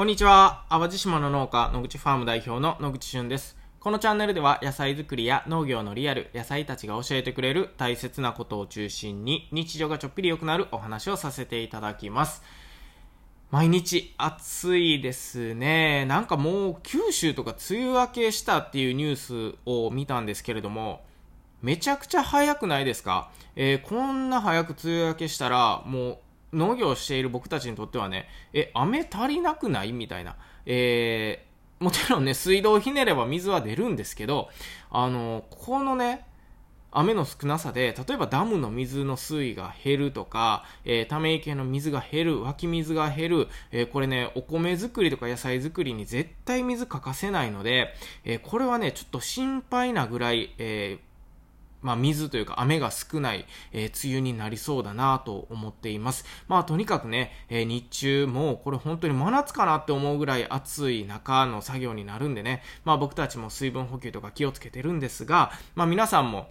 [0.00, 0.64] こんにちは。
[0.70, 3.58] 淡路島の農家、野口ファーム代表の野口俊です。
[3.80, 12.42] このチャンネルでは野菜作りや農業のリアル、野菜たちが教えてくれる大切なことを中心に日常がちょっぴり良くなるお話をさせていただきます。
[13.50, 16.06] 毎日暑いですね。
[16.06, 19.16] なんかもう九州とか梅雨明けしたっていうニュー
[19.52, 21.04] スを見たんですけれども、
[21.60, 23.30] めちゃくちゃ早くないですか？
[23.54, 26.18] えー、こんな早く梅雨明けしたら、もう
[26.52, 29.92] 農業している僕たちにとってはね、え、雨足りなくない？
[29.92, 30.36] みたいな。
[30.66, 34.48] えー、もちろんね、水道をひねれば水は出るんですけど、
[34.90, 36.26] あの、このね、
[36.92, 47.94] 雨の少なさで、例えばダムの水の水位が減るとか、えー、ため池の水が減る、湧き水が減る、えー、これね、お米作りとか野菜作りに絶対水欠かせないので、
[48.24, 51.09] えー、これはね、ちょっと心配なぐらい、えー、
[51.82, 56.24] まあ、水というか雨が少ない、えー、梅雨になりそうだなと思っています。
[56.48, 66.48] まあ、とにかくね、えー、日中もうこれ本当に真夏かなって思うぐらい暑い中の作業になるんでね、まあ僕たちも水分補給とか気をつけてるんですが、まあ皆さんも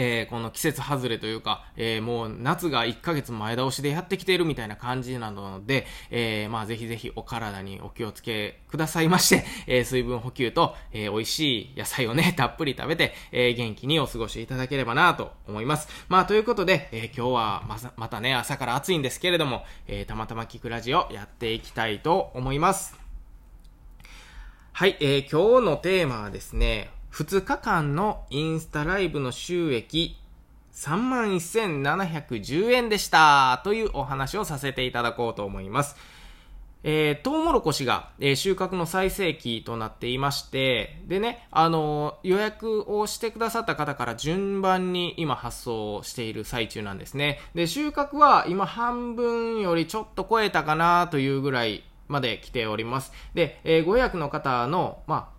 [0.00, 15.88] えー、この季節外れというか、えー、もう夏が1ヶ月前倒しでやってきているみたいな感じなので、えー、まあぜひぜひお体にお気をつけくださいまして、 え水分補給と、え美味しい野菜をね、 たっぷり食べて、え元気にお過ごしいただければなと思います。
[16.08, 22.96] まあということで、え今日はままたね、朝から暑いんですけれども、えたまたま聞くラジオやっていきたいと思います。
[24.72, 30.16] はい、え今日のテーマはですね、2日間のインスタライブの収益
[30.72, 35.96] 31,710円でしたというお話をさせていただこうと思います。
[36.84, 47.40] えー、トウモロコシが、えー、収穫の最盛期となっていまして、でね、あのー、予約をしてくださった方から順番に今発送している最中なんですね。
[47.54, 53.12] で、収穫は今半分よりちょっと超えたかなというぐらいまで来ております。
[53.34, 55.32] で、えご予約の方の、ま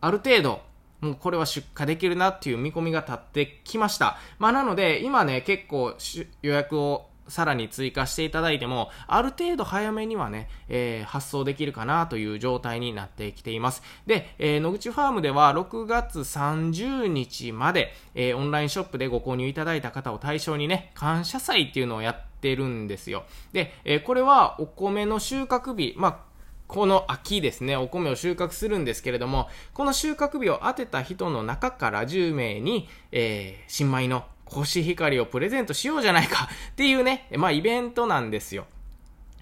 [0.00, 0.62] あ、ある程度、
[1.06, 4.18] もうこれは出荷できるなっていう見込みが立ってきました。
[4.38, 5.94] まあなので、今ね、結構
[6.42, 13.82] 予約をさらに追加していただいても、ある程度早めにはね、えー、発送できるかなという状態になってきています。
[14.06, 23.24] で、えー、野口ファームでは6月30日まで、えー、オンラインショップでご購入いただいた方を対象にね、感謝祭っていうのをやってるんですよ。
[23.52, 26.35] で、えー、これはお米の収穫日、まあ、
[26.68, 38.66] この秋ですね、お米を収穫するんですけれども、この収穫日を当てた人の中から10名に、えー、新米のコシヒカリをプレゼントしようじゃないか っていうね、まあイベントなんですよ。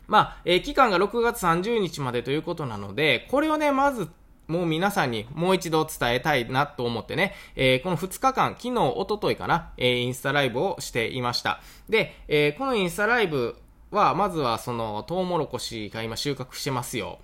[0.07, 4.11] まあ、えー、期間が6月30日までということなので、これをね、まず
[4.47, 11.61] もう皆さんにもう一度伝えたいなと思ってね、えー、この2日間、昨日、おとといかな、えー、インスタライブをしていました。
[11.89, 13.56] で、えー、このインスタライブ
[13.94, 17.19] は、まずはその、トウモロコシが今収穫してますよ。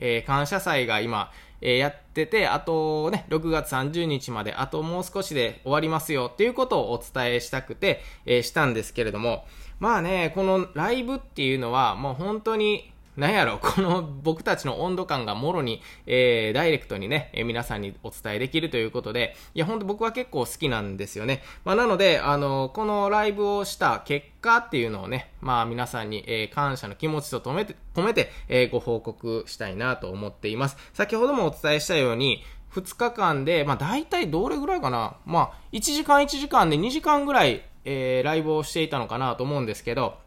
[0.00, 1.30] えー、感謝祭が今、
[1.60, 9.44] えー、やってて、あとね、6月30日まで、あともう少しで終わりますよっていうことをお伝えしたくて、えー、したんですけれども、
[9.80, 21.42] まあね、このライブっていうのは、もう本当に、なんやろ、 この僕たちの温度感がもろに、えー、ダイレクトにね、えー、皆さんにお伝えできるということで、いや、ほんと僕は結構好きなんですよね。
[21.64, 30.76] まあ、なので、あの、このライブをした結果っていうのをね、まあ、皆さんに、えー、感謝の気持ちと込めて、込めて、えー、ご報告したいなと思っています。
[30.92, 40.18] 先ほどもお伝えしたように、2日間で、まあ、大体どれぐらいかな、まあ、1時間1時間で2時間ぐらい、えー、ライブをしていたのかなと思うんですけど、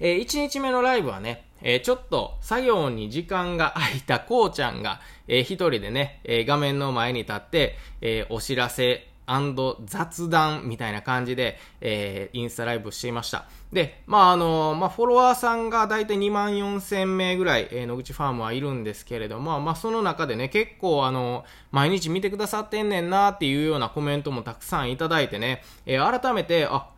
[0.00, 9.08] えー、1日目のライブはね、えー、ちょっと作業に時間が空いたこうちゃんが、えー、一人でね、えー、画面の前に立って、えー、お知らせ
[9.86, 13.46] 雑談みたいな感じで、えー、インスタライブしていました。
[13.72, 26.88] で、まあ、あの、まあ、フォロワーさんがだいたい2万4千名ぐらい、えー、野口ファームはいるんですけれども、まあ、その中でね、結構あの、毎日見てくださってんねんなっていうようなコメントもたくさんいただいてね、えー、改めて、あ、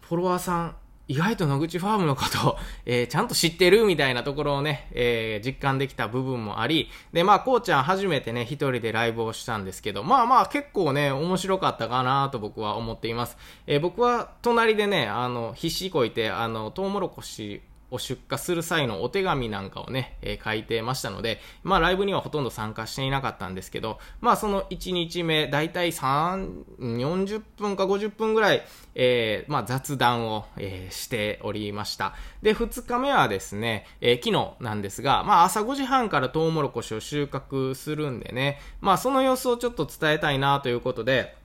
[0.00, 0.76] フォロワーさん
[1.08, 13.36] 意外と野口ファームのことを、 えー、ちゃんと知ってるみたいなところをね、えー、実感できた部分もあり、で、まあ、こうちゃん初めてね、一人でライブをしたんですけど、まあまあ、結構ね、面白かったかなと僕は思っています。
[13.66, 17.62] えー、僕は隣でね、あの、必死こいて、あの、トウモロコシ
[17.92, 28.62] を出荷する際のお手紙なんかをね、えー、書いてましたので、まあライブにはほとんど参加していなかったんですけど、まあその1日目、だいたい3、40分か50分ぐらい、
[28.94, 32.14] えー、まあ雑談を、えー、しておりました。
[32.40, 41.36] で、2日目はですね、え、昨日なんですが、まあ朝5時半からトウモロコシを収穫するんでね、まあその様子をちょっと伝えたいなということで、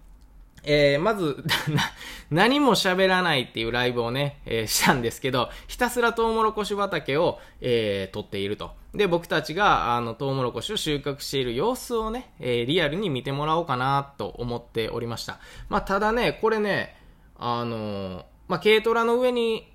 [0.70, 1.44] えー、まず、
[2.30, 8.72] 何も喋らないっていうライブをね、えー、したんですけど、ひたすらトウモロコシ畑を、えー、撮っていると。
[8.94, 15.40] で、僕たちが、あの、トウモロコシを収穫している様子をね、えー、リアルに見てもらおうかなと思っておりました。
[15.70, 16.98] まあ、ただね、これね、
[17.40, 19.72] あのまあ、軽トラの上に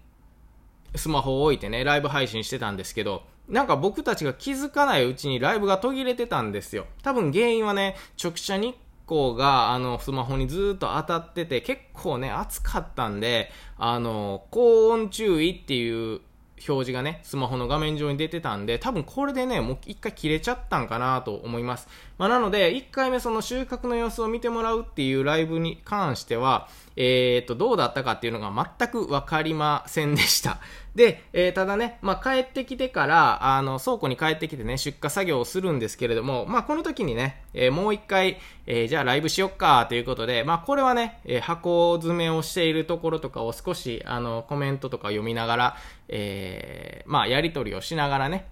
[0.95, 6.87] スマホを置いてね、ライブ配信してたんですけど、なんか僕たちが気づかないうちにライブが途切れてたんですよ。
[7.03, 16.21] 多分原因はね、直射日光があのスマホにずっと当たってて結構ね暑かったんであの高温注意っていう
[16.69, 21.89] 表示がね、スマホの画面上に出てたんで、多分これでね、もう一回切れちゃったんかなと思います。
[22.19, 30.59] まあ、なので、一回目その収穫の様子を見てもらうっていうライブに関しては、えー、と、どうだったかっていうのが全くわかりませんでした。
[30.95, 45.77] で、えー、ただね、まあ、帰ってきてから、あの、倉庫に帰ってきてね、出荷作業をするんですけれども、まあ、この時にね、えー、もう一回、えー、じゃあライブしよっか、ということで、まあ、これはね、え箱詰めをしているところとかを少し、あの、コメントとか読みながら、
[46.09, 48.47] えまあ、やり取りをしながらね、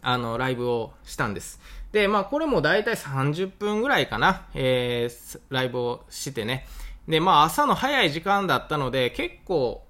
[0.00, 1.60] あの、ライブをしたんです。
[1.90, 5.10] で、まあ、これもだいたい30分ぐらいかな、え
[5.48, 6.66] ライブをしてね、
[7.08, 9.84] で、まあ、朝の早い時間だったので、結構、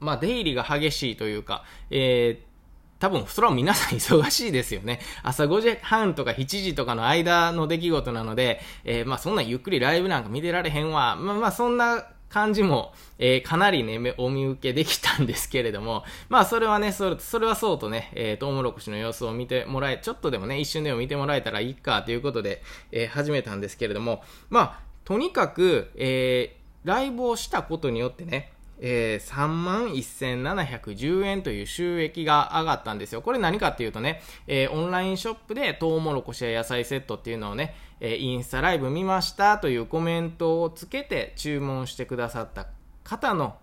[0.00, 2.52] まあ、出入りが激しいというか、えー、
[2.98, 5.00] 多分、それは皆さん忙しいですよね。
[5.22, 11.16] 朝5時半とか7時とかの間の出来事なので、えー、まあ、そんなゆっくりライブなんか見てられへんわ。
[11.16, 33.22] まあ、まあ、そんな感じも、えー、かなりね、お見受けできたんですけれども、まあ、それはね、それそれはそうとね、えー、トウモロコシの様子を見てもらえ、ちょっとでもね、一瞬でも見てもらえたらいいかということで、えー、始めたんですけれども、まあ、とにかく、えー、ライブをしたことによってね、えー、3万1710円という収益が上がったんですよ。
[33.22, 42.66] これ何かっていうとね、えー、オンラインショップでトウモロコシや野菜セットっていうのをね、えー、インスタライブ見ましたというコメントをつけて注文してくださった
[43.04, 43.56] 方の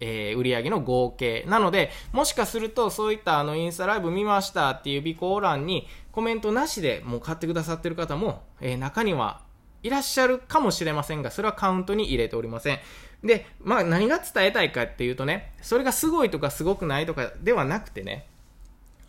[0.00, 1.44] えー、売上の合計。
[1.48, 9.40] なので、もしかすると、そういったあの、インスタライブ見ましたっていう備考欄に、コメントなしでもう買ってくださってる方も、えー、中には
[9.84, 12.78] いらっしゃるかもしれませんが、それはカウントに入れておりません。
[13.22, 18.26] で、まあ何が伝えたいかっていうとね、それがすごいとかすごくないとかではなくてね、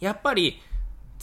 [0.01, 0.61] やっぱり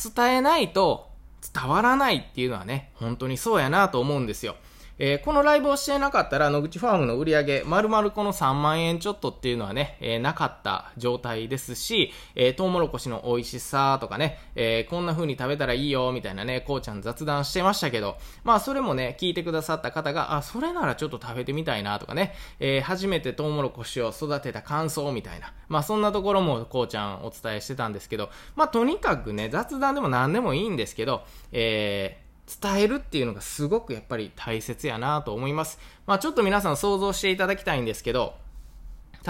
[0.03, 1.11] 伝えないと
[1.55, 4.57] 伝わらないっていうのはね、本当にそうやなと思うんですよ。
[4.99, 32.22] えー、このライブをしてなかったら、野口ファームの売り上げ、丸々この3万円ちょっとっていうのはね、えー、なかった状態ですし、えー、トウモロコシの美味しさとかね、えこんな風に食べたらいいよ、みたいなね、こうちゃん雑談してましたけど、まあそれもね、聞いてくださった方が、あ、それならちょっと食べてみたいなとかね、え初めてトウモロコシを育てた感想みたいな、まあそんなところもこうちゃんお伝えしてたんですけど、まあとにかくね、雑談でも何でもいいんですけど、えー、
[32.61, 35.79] 伝えるっていうのがすごくやっぱり大切やなと思います。
[36.07, 38.35] まあちょっと皆さん想像していただきたいんですけど、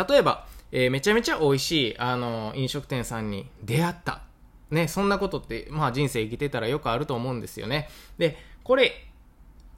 [0.08, 4.22] 例えば、えー、めちゃめちゃ美味しい、あの、飲食店さんに出会った。
[4.70, 7.90] ね、そんなことって、まあ人生生きてたらよくあると思うんですよね。
[8.16, 8.92] で、これ、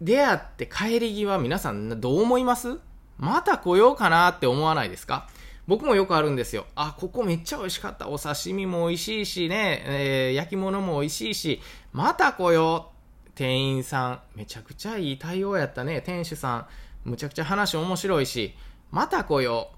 [0.01, 2.79] 出会って帰り際皆さんどう思います？
[3.17, 5.29] また来ようかなって思わないですか？
[5.67, 6.67] 僕もよくあるんですよ。
[6.75, 8.09] あ、ここめっちゃ美味しかった。
[8.09, 11.61] お刺身も美味しいしね、えー、焼き物も美味しいし、
[11.93, 12.94] また来よう。
[13.35, 16.01] 店員さん、めちゃくちゃいい対応やったね。
[16.01, 16.67] 店主さん、
[17.05, 18.55] むちゃくちゃ話面白いし、
[18.91, 19.71] また来よ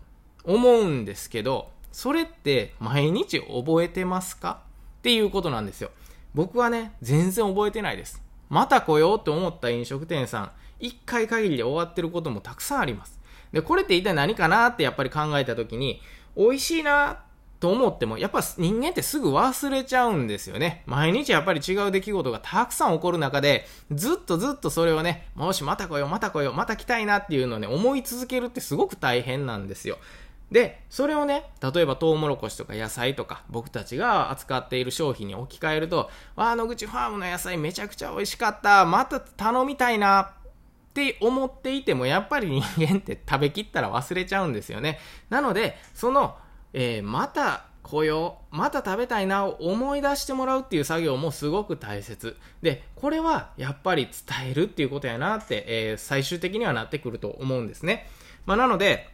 [0.45, 0.53] う。
[0.53, 4.61] 思うんですけど、それって毎日覚えてますか？
[4.99, 5.91] っていうことなんですよ。
[6.35, 8.23] 僕はね、全然覚えてないです。
[8.49, 13.19] また来ようって思った飲食店さん、一回限りで終わってることもたくさんあります。
[13.53, 16.01] で、これって一体何かなってやっぱり考えた時に、
[16.37, 17.21] 美味しいな
[17.59, 20.83] と思っても、やっぱ人間ってすぐ忘れちゃうんですよね。
[20.87, 29.99] 毎日やっぱり違う出来事がたくさん起こる中で、ずっとずっとそれをね、もしまた来よう、また来よう、また来たいなっていうのをね、思い続けるってすごく大変なんですよ。
[30.51, 40.29] で、それをね、例えばトウモロコシとか野菜とか、僕たちが扱っている商品に置き換えると、わあ、野口ファームの野菜めちゃくちゃ美味しかった、また頼みたいな、っ
[40.97, 44.99] て思っていても、やっぱり人間って食べきったら忘れちゃうんですよね。
[45.29, 46.37] なので、その、
[46.79, 52.37] えー、また来よう、また食べたいなを思い出してもらうっていう作業もすごく大切。
[52.61, 58.07] で、これはやっぱり伝えるっていうことやなって、えー、最終的にはなってくると思うんですね。
[58.45, 59.09] まあ、なので、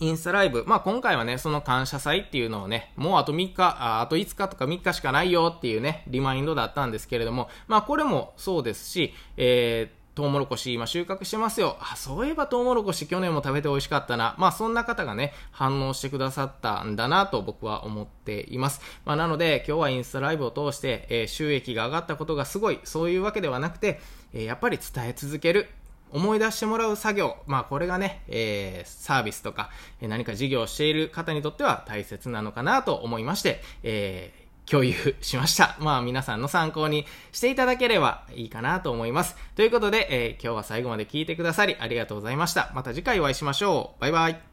[0.00, 0.64] インスタライブ。
[0.66, 11.78] まあ、今回はね、その感謝祭っていうのをね、もうあと3日、ああと5日とか3日しかないよっていうね、リマインドだったんですけれども、まあ、これもそうですし、えートウモロコシ今収穫してますよ。
[11.80, 14.34] あ、そういえばトウモロコシ去年も食べて美味しかったな。
[14.38, 18.82] まあそんな方がね、反応してくださったんだなと僕は思っています。
[19.06, 24.00] まあなので今日はインスタライブを通して、えー、収益が上がったことがすごい、そういうわけではなくて、
[24.34, 25.68] えー、やっぱり伝え続ける。
[26.10, 29.70] 思い出してもらう作業、まあこれがね、えー、サービスとか、
[30.02, 35.76] え何か事業をしている方にとっては大切なのかなと思いまして、えー共有しました。
[35.80, 39.36] まあ皆さんの参考にしていただければいいかなと思います。
[39.54, 42.70] ということで、えー、今日は最後まで聞いてくださりありがとうございました。
[42.74, 44.00] また次回お会いしましょう。
[44.00, 44.51] バイバイ。